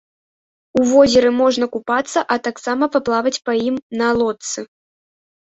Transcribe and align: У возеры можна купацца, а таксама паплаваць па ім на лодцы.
У 0.79 0.85
возеры 0.91 1.29
можна 1.41 1.65
купацца, 1.75 2.19
а 2.37 2.37
таксама 2.47 2.83
паплаваць 2.97 3.37
па 3.51 3.59
ім 3.67 3.75
на 4.01 4.09
лодцы. 4.23 4.59